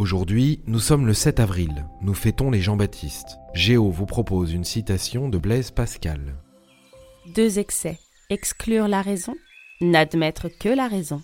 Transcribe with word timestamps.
Aujourd'hui, 0.00 0.62
nous 0.66 0.78
sommes 0.78 1.06
le 1.06 1.12
7 1.12 1.40
avril, 1.40 1.84
nous 2.00 2.14
fêtons 2.14 2.50
les 2.50 2.62
Jean-Baptiste. 2.62 3.36
Géo 3.52 3.90
vous 3.90 4.06
propose 4.06 4.54
une 4.54 4.64
citation 4.64 5.28
de 5.28 5.36
Blaise 5.36 5.72
Pascal. 5.72 6.36
Deux 7.34 7.58
excès. 7.58 7.98
Exclure 8.30 8.88
la 8.88 9.02
raison, 9.02 9.34
n'admettre 9.82 10.48
que 10.48 10.70
la 10.70 10.88
raison. 10.88 11.20